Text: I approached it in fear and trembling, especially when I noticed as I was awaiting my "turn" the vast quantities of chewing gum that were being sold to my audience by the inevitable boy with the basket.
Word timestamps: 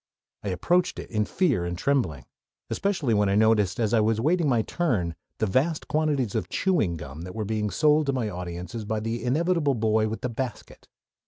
I 0.43 0.47
approached 0.47 0.97
it 0.97 1.11
in 1.11 1.25
fear 1.25 1.63
and 1.63 1.77
trembling, 1.77 2.25
especially 2.71 3.13
when 3.13 3.29
I 3.29 3.35
noticed 3.35 3.79
as 3.79 3.93
I 3.93 3.99
was 3.99 4.17
awaiting 4.17 4.49
my 4.49 4.63
"turn" 4.63 5.13
the 5.37 5.45
vast 5.45 5.87
quantities 5.87 6.33
of 6.33 6.49
chewing 6.49 6.97
gum 6.97 7.21
that 7.21 7.35
were 7.35 7.45
being 7.45 7.69
sold 7.69 8.07
to 8.07 8.11
my 8.13 8.27
audience 8.27 8.73
by 8.85 8.99
the 8.99 9.23
inevitable 9.23 9.75
boy 9.75 10.07
with 10.07 10.21
the 10.21 10.29
basket. 10.29 10.87